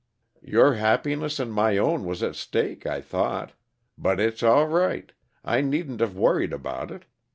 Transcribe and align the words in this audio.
Your 0.41 0.73
happiness 0.73 1.37
and 1.39 1.53
my 1.53 1.77
own 1.77 2.05
was 2.05 2.23
at 2.23 2.35
stake, 2.35 2.87
I 2.87 3.01
thought. 3.01 3.53
But 3.99 4.19
it's 4.19 4.41
all 4.41 4.65
right 4.65 5.11
I 5.45 5.61
needn't 5.61 5.99
have 5.99 6.17
worried 6.17 6.53
about 6.53 6.89
it. 6.89 7.05